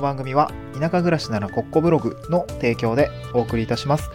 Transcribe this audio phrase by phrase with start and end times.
[0.00, 4.10] の番組は田舎暮らしならコッコブログの提供でお送りいたします。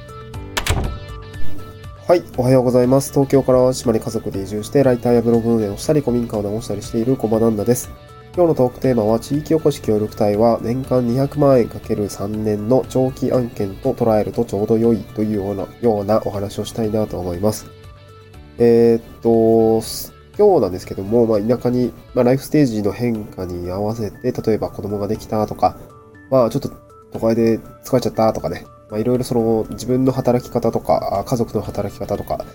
[2.08, 3.12] はい、おはようございます。
[3.12, 7.90] 東京から島に家族で移住して、ライターやブログ運営をしたり、古民家を直したりしている小場旦那です。
[8.36, 17.68] 今日のトークテーマは、地域おこし協力隊は年間200万円 ×3 年の長期案件と捉えるとちょうど良いというようなようなお話をしたいなと思います。
[18.60, 19.82] えーっと、
[20.38, 25.78] 今日なんですけども、まあ、田舎に、まあ、ライフステージの変化に合わせて、例えば子供ができたとか、
[26.30, 26.70] まあ、ちょっと
[27.14, 32.46] 都会で疲れちゃったとかね、まあ、いろいろその自分の働き方とか、家族の働き方とか、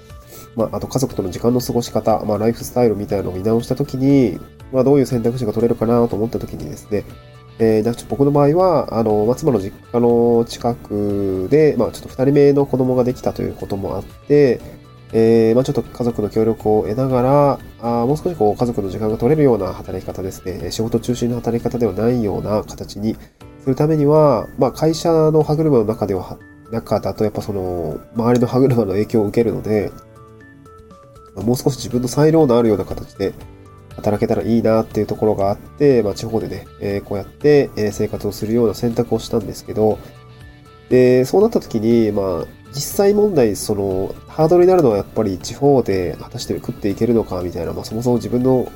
[0.56, 4.38] まあ、あと家族との時間の過ごし方、まあ、ライフスタイルみたいなのを見直したときに、
[4.72, 7.04] まあ、どういう選択肢が取れるかなと思ったときにですね、
[7.58, 14.60] えー、なんかちょっと僕の場合は、あの、松間の実家の近くで、まあ、ちょっと二人目の子供ができたということもあって、
[15.12, 23.16] えー、まあちょっと家族の協力を得ながら、あもう少しこう家族の時間が取れるような働き方ですね、仕事中心の働き方ではないような形に
[23.62, 26.38] するためには、まあ会社の歯車の中では、
[26.70, 29.90] 中だとやっぱその、周りの歯車の影響を受けるので、
[31.34, 33.34] まあもう少し自分の裁量のあるような形で
[33.96, 39.98] 働けたらいいなっていうところがあって、まあ地方でね、えーこうやってえ生活をするような選択をしたんですけど、
[40.88, 48.70] で、そうなった時に、まあ、実際問題、その、ハードルになるのはやっぱり地方で果たして食っていけるのかみたいな、まあそもそも自分の、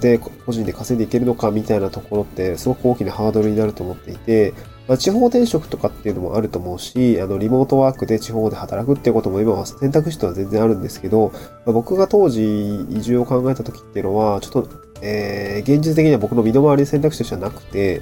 [0.00, 4.54] で、個人で稼いでいけるのかみたいなところって、すごく大きなハードルになると思っていて、
[4.88, 11.30] まあ地方転職とかっていうのもあると思うし、あの、リモートワークで地方で働くっていうことも今は選択肢とは全然あるんですけど、
[11.66, 14.68] まあ僕が当時移住を考えた時っていうのは、ちょっと、
[15.02, 18.00] えー、現実的には僕の身の回りに選択肢としてはなくて、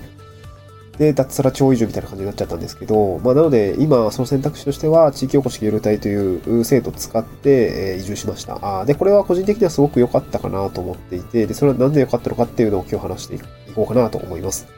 [1.03, 8.81] で、脱サラ超移住みたいな感じになっちゃったんですけど、まあ、なので、今、その選択肢としては、地域おこし協力隊という制度を使って、え移住しました。
[8.81, 13.41] あで、これは個人的にはすごく良かったかなと思っていて、で、それはなんで良かったのかっていうのを今日話してい
[13.75, 14.69] こうかなと思います。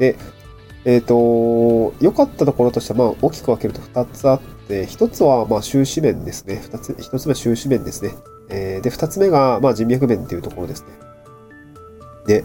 [0.00, 0.16] で、
[0.84, 6.60] えっ、と、良かったところとしては、まあ、大きく分けると2つあって、1つは、まあ、収支面ですね。
[6.72, 8.16] 2つ、1つ目は収支面ですね。
[8.48, 10.88] えーで、2つ目が、まあ、人脈面っていうところですね。
[12.26, 12.44] で、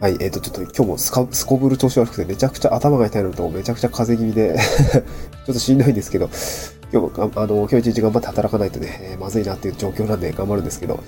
[0.00, 4.56] はい、えっ、と、ちょっと今日もスカすこぶる調子悪くて、めちゃくちゃ頭が痛いのと、めちゃくちゃ風邪気味で、
[5.44, 6.30] ちょっとしんどいんですけど、
[6.90, 11.00] 今日も、あの、今日一日頑張って働かないとね、えーまずいなっていう状況なんで頑張るんですけど、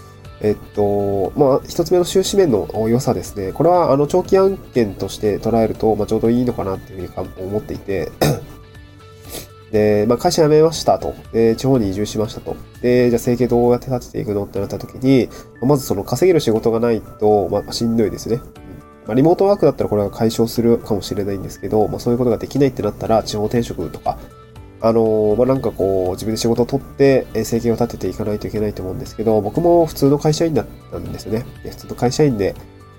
[0.42, 3.53] えっと、まあ、一つ目の収支面の良さですね。
[3.53, 8.12] これは、あの、長期案件として捉えると、まあ、ちょうどいいのかなっていうふうにか思っていて、
[9.72, 11.14] で、まあ、会社辞めましたと。
[11.32, 12.56] で、地方に移住しましたと。
[12.82, 15.30] で、じゃあ生計どうやって立てていくのってなった時に、
[15.62, 18.42] まずその稼げる仕事がないと、まあ、しんどいですね。
[19.07, 24.19] まあ、リモートワークだったらこれは解消するかもしれないんですけど、まあ、そういうことができないってなったら、地方転職とか、
[24.81, 31.45] あのーまあ、なんかこう、自分で仕事を取って、生計を立てていかないといけないと思うんですけど、僕も普通の会社員だったんですよね。
[31.65, 32.55] 普通の会社員で、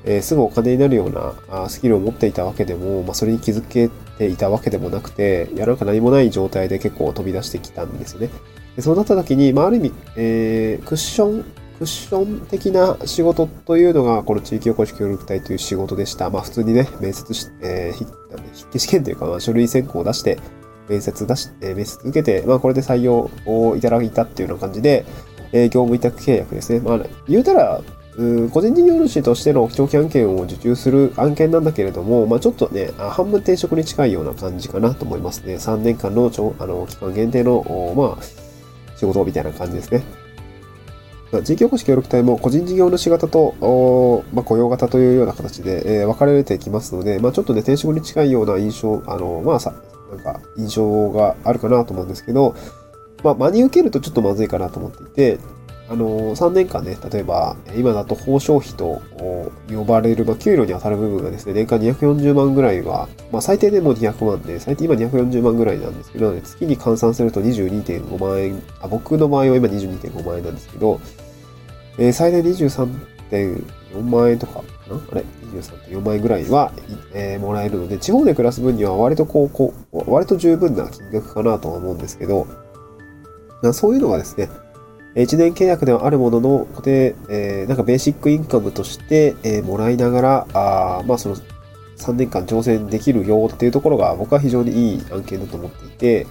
[0.06, 8.30] えーすぐお金になるようなあスキルを持っていたわけでも、まあ、それに気づけていたわけでもなくて、いや、なんか何もない状態で結構飛び出してきたんですよね。
[8.76, 11.46] でそうなった時に、まあ、ある意味、えークッション、
[11.84, 16.30] クッション的な仕事というのが、この地域おこし協力隊という仕事でした。
[16.30, 18.06] まあ、普通にね、面接し、えー筆
[18.54, 20.40] 筆記試験というか、まあ、書類選考を出して、
[20.88, 25.06] 面接出し、えー面接受けて、まあ、これで採用をいただいたっていうような感じで、
[25.52, 26.80] えー業務委託契約ですね。
[26.80, 27.82] まあ、言うたら、
[28.52, 35.56] 個人事業主としての長期案件を受注する案件なんだけれども、まあ、ちょっとね、半分転職に近いような感じかなと思いますね。
[35.56, 37.66] 3年間の長あの期間限定の、
[37.98, 40.23] まあ、仕事みたいな感じですね。
[41.34, 49.74] まあ地域おこし協力隊も個人事業主型と、まあ、雇用型というような形で、えー分かれてきますので、まあ、ちょっとね、転職に近いような印象、あの、まあさ、
[50.12, 52.56] なんか、印象があるかなと思うんですけど、
[53.24, 55.40] まあ、真に受けるとちょっとまずいかなと思っていて、
[55.90, 59.02] あの、3年間ね、例えば、今だと報奨費と
[59.70, 71.02] 呼ばれる、まあ、給料に当たる部分がですね、年間240万ぐらいは、まあ、最低でも200万で、最低今240万ぐらいなんですけど、月に換算すると22.5万円、あ、僕の場合は今22.5万円なんですけど、
[71.98, 75.00] えー最大23.4万円とかな？
[75.12, 75.24] あれ
[75.54, 76.72] ?23.4 万円ぐらいは、
[77.14, 82.48] えーもらえるので、地方で暮らす分には割とこう、こう、割と十分な金額かなとは思うんですけど、
[83.74, 84.50] そういうのがですね、
[85.16, 91.36] 1年契約ではあるものの、固定、えーなんかベーシックインカムとして、えーもらいながら、あまあその
[91.98, 96.28] 3年間挑戦できるよっていうところが僕は非常にいい案件だと思っていて、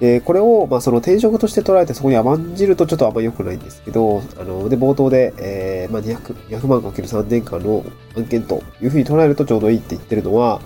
[0.00, 7.84] で、これを、まあ、その転職として捉えてそこに甘んじるとちょっとあんま良くないんですけど、あの、で、冒頭で、えーまあ、200、200万かける3年間の
[8.16, 10.60] 案件というふうに捉えるとちょうどいいって言ってるのは、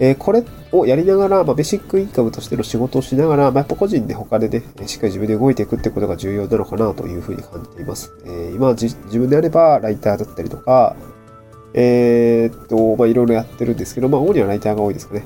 [0.00, 0.42] えーこれ
[0.72, 8.12] をやりながら、まあ、ベーシックインカムとしての仕事をしながら、まあ、やっぱ個人で他でね、しっかり自分で動いていくってことが重要なのかなというふうに感じています。
[8.24, 10.96] えー今じ自分であれば、ライターだったりとか、
[11.74, 15.24] えーっと、まあ、いろいろやってるんですけど、まあ、主にはライターが多いですかね。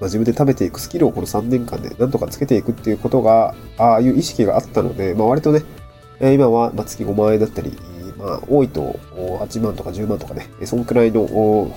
[0.00, 5.62] まあ、自分で食べていくスキルをこの3年間でなんとかつけていくっていうことが、ああいう意識があったので、まあ、割とね、
[6.20, 7.76] え今は月5万円だったり、
[8.18, 11.70] まあ、多いと8万とか10万とかね、そんくらいの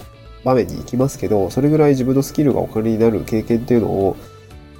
[0.43, 4.17] 場面に行きますけど、それぐらい自分のスキルがお金になる経験っていうのを、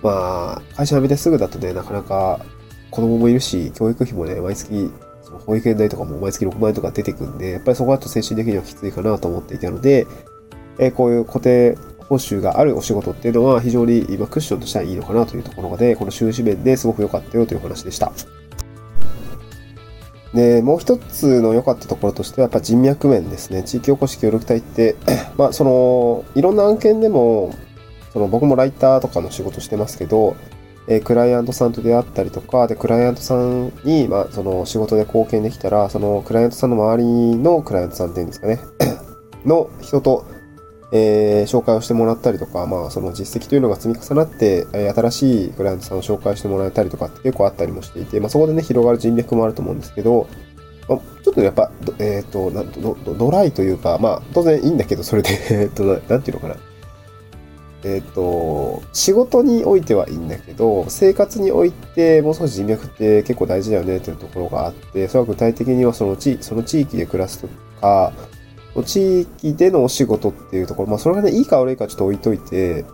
[0.02, 2.46] まあ、会社辞めてすぐだとね、なかなか
[2.92, 4.92] 子供もいるし、教育費もね、毎月、
[5.22, 10.08] その保育園代とかも毎月6万円とか出てくんで、やっぱりそこだと精神的にはきついかなと思っていたので、
[10.80, 11.78] えこういう固定
[12.10, 18.12] 報酬があるお仕事っていうのは非常に今クッションとしてはいいのかなというところで、この収支面ですごく良かったよという話でした。
[20.34, 23.64] で、もう一つの良かったところとしては、やっぱ人脈面ですね。
[23.64, 24.96] 地域おこし協力隊って、
[25.38, 27.54] まあ、その、いろんな案件でも、
[28.12, 30.36] その僕もライターとかの仕事してますけど、
[30.88, 38.60] えクライアントさんと出会ったりとか、で、クライアントさんに、まあ、その仕事で貢献できたら、そのクライアントさんの周りのクライアントさんっていうんですかね、
[39.46, 40.26] の人と、
[40.96, 50.28] えー紹介をしてもらったりとか、まあ、その実績というのが積み重なって、え新しいクライアントさんを紹介してもらえたりとかって結構あったりもしていて、まあ、そこでね、広がる人脈もあると思うんですけど、
[50.88, 55.30] まあちょっとやっぱ、えっ、となんド、ライというか、まあ、当然いいんだけど、それで、
[55.64, 56.56] えっと、なんていうのかな。
[57.86, 67.48] えっ、と、仕事においてはいいんだけど、生活においてもう少し人脈って結構大事だよねというところがあって、それは具体的にはその地その地域で暮らすと
[67.82, 68.14] か、
[68.82, 72.86] 地域でのお仕事っていうところ、まあそれがね、いいか悪いかちょっと置いといて、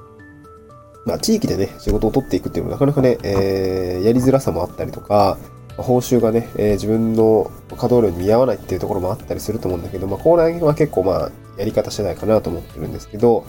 [1.05, 5.37] まあ地域でね、仕事を取っていくっていうのはなかなかね、えーやりづらさもあったりとか、
[5.77, 13.45] 報酬がね、えー自分の稼働量に見合わないっていうところもあったりすると思うんだけど、まあこの辺は結構まあやり方次第かなと思ってるんですけど、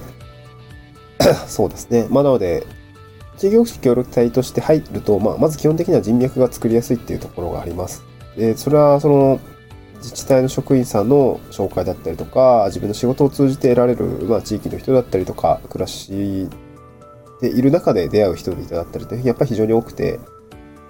[1.48, 2.06] そうですね。
[2.10, 2.64] まあなので、
[3.36, 8.04] 事業協力隊として入ると、まあまず基本的には人脈が作りやすいっていうところがあります。
[8.36, 9.40] で、それはその、
[10.00, 16.48] 自治体の職員さんの紹介だったりとか、自分の仕事を通じて得られる、まあ、地域の人だったりとか、暮らし
[17.40, 20.18] でいる中で出会う人々だったりって、やっぱり非常に多くて、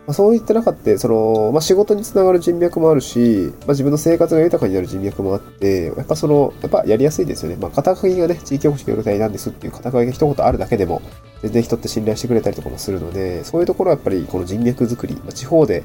[0.06, 7.56] まあ、そういった中って、その、まあ、仕事につながる人脈もあるし、まあ、自分の生活が豊かになる人脈もあって、やっぱその、やっぱやりやすいですよね。
[7.60, 11.02] まあ、肩書きがね、地域おこし協力隊なんですっていう肩書きが一言あるだけでも、
[11.42, 15.84] 全然人って信頼してくれたりとかもするので、そういうところはやっぱりこの人脈作り、まあ、地方で、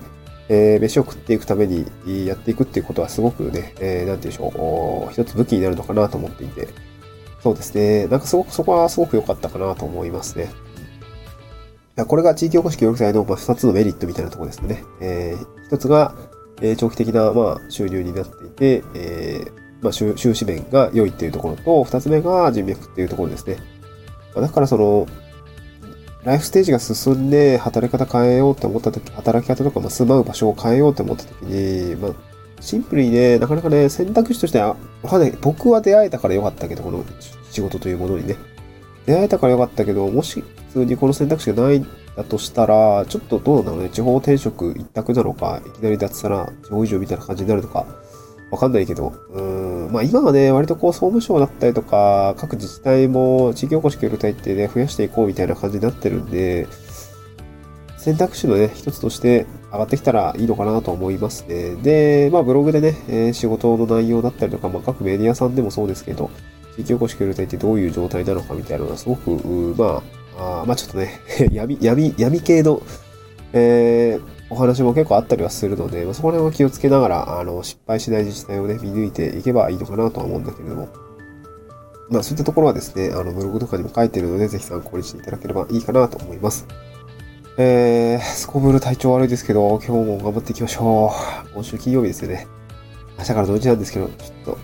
[0.49, 1.85] えー飯を食っていくために
[2.27, 6.67] やっていくっていうことはすごくね、えーなんていうんでしょう、一つ武器になるのかなと思っていて、
[7.41, 8.07] そうですね。
[8.07, 10.49] なんかすごく、そこはすごく良かったかなと思いますね。
[12.07, 14.83] これが地域おこし協力隊の2つのメリットみたいなところですね。
[14.99, 16.13] えー一つが、
[16.61, 19.51] えー長期的なまあ収入になっていて、えー
[19.81, 23.57] まあ収支面が良いっていうところと、二つ目が人脈っていうところですね。
[24.33, 25.07] まあだからその、
[26.25, 32.11] ライフステージが進んで働き方変えようって思った時、働き方とかま住まう場所を変えようって思った時に、まあ、
[32.59, 37.03] シンプルにね、なかなかね、選択肢としては、わかんない僕は出会えたからよかったけど、この
[37.51, 38.35] 仕事というものにね。
[39.05, 41.87] 出会えたからよかったけど、もし普通にこの選択肢がないん
[42.17, 47.85] だとしたら、ちょっとどうなのね、地方転職一択なのか、いきなり脱サラ、地方移住みたいな感じになるのか、
[48.49, 56.67] わかんないけど、うーん、まあ今はね、割とこう総務省だったりとか、各自治体も地域おこし協力隊ってね、増やしていこうみたいな感じになってるんで、
[57.97, 61.75] 選択肢のね、一つとして上がってきたらいいのかなと思いますね。
[61.77, 66.29] で、まあブログでね、えー仕事の内容だったりとか、まあ各メディアさんでもそうですけど、
[66.75, 69.31] 地域おこし協力隊ってどういう状態なのかみたいなのがすごく、
[69.77, 70.03] ま
[70.37, 71.21] あ、あまあちょっとね、
[71.53, 72.81] 闇、闇、闇系の、
[73.53, 80.89] えーお話も結構あったりはするので、まあ、そこら辺は気をつけながら、あの、失敗しない自治体をね、見抜いていけばいいのかなとは思うんだけれども、
[82.09, 86.67] まあそういったところはですね、あの、ブログとかにも書いてるので、ぜひ参考にしていただければいいかなと思います。
[87.57, 91.11] えー、すこぶる体調悪いですけど、今日も頑張っていきましょ
[91.45, 91.49] う。
[91.53, 92.47] 今週金曜日ですよね。
[93.17, 94.57] 明日から土日なんですけど、ちょっと、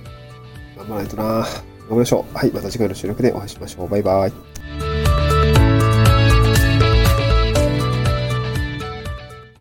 [0.77, 1.45] 頑張らないとな頑張
[1.91, 2.37] りましょう。
[2.37, 3.89] はい、また次回の収録でお会いしましょう。
[3.89, 4.50] バイバイ。